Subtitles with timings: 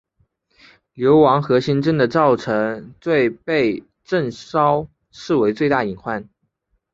[0.95, 2.35] 流亡河仙镇的昭
[2.99, 6.27] 最被郑昭视为最大隐患。